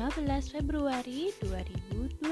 [0.00, 2.24] 11 Februari 2021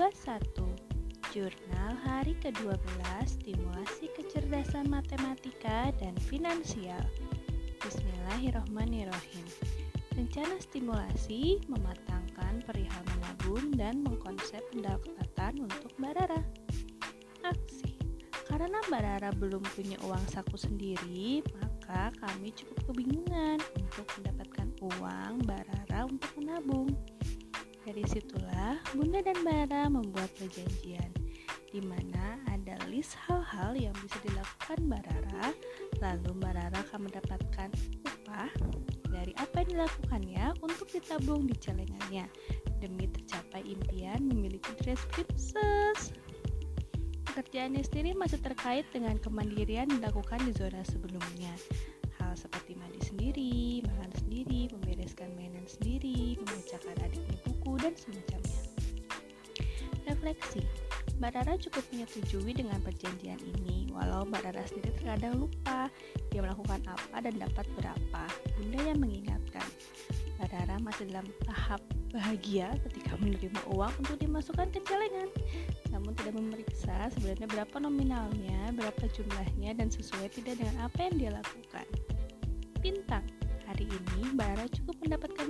[1.37, 2.81] Jurnal hari ke-12
[3.29, 7.05] Stimulasi Kecerdasan Matematika dan Finansial.
[7.85, 9.45] Bismillahirrohmanirrohim.
[10.17, 16.41] Rencana stimulasi mematangkan perihal menabung dan mengkonsep pendapatan untuk Barara
[17.45, 18.01] Aksi.
[18.49, 26.09] Karena Barara belum punya uang saku sendiri, maka kami cukup kebingungan untuk mendapatkan uang Barara
[26.09, 26.97] untuk menabung.
[27.99, 31.11] Dari situlah Bunda dan Bara membuat perjanjian
[31.75, 35.51] di mana ada list hal-hal yang bisa dilakukan Barara,
[35.99, 37.67] lalu Barara akan mendapatkan
[38.07, 38.55] upah
[39.11, 42.31] dari apa yang dilakukannya untuk ditabung di celengannya
[42.79, 46.15] demi tercapai impian memiliki dress princess.
[47.27, 51.51] Pekerjaannya sendiri masih terkait dengan kemandirian dilakukan di zona sebelumnya.
[52.23, 57.38] Hal seperti mandi sendiri, makan sendiri, membereskan mainan sendiri, membacakan adiknya
[57.81, 58.61] dan semacamnya.
[60.09, 60.63] Refleksi
[61.19, 65.91] Mbak Rara cukup menyetujui dengan perjanjian ini, walau Mbak Rara sendiri terkadang lupa
[66.31, 68.23] dia melakukan apa dan dapat berapa.
[68.55, 69.67] Bunda yang mengingatkan,
[70.39, 71.83] Mbak Rara masih dalam tahap
[72.15, 75.29] bahagia ketika menerima uang untuk dimasukkan ke celengan
[75.91, 81.31] namun tidak memeriksa sebenarnya berapa nominalnya, berapa jumlahnya, dan sesuai tidak dengan apa yang dia
[81.35, 81.87] lakukan.
[82.79, 83.27] Bintang
[83.69, 85.48] Hari ini Bara cukup mendapatkan bintang 4 karena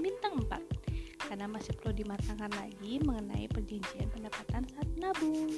[1.59, 5.51] masih perlu dimatangkan lagi mengenai perjanjian pendapatan saat menabung.